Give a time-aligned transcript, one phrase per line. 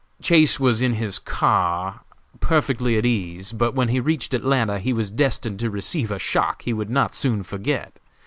[0.23, 1.99] ]"Chase was in his car,
[2.39, 6.63] perfectly at ease, but when he reached Atlanta he was destined to receive a shock
[6.63, 7.99] he would not soon forget.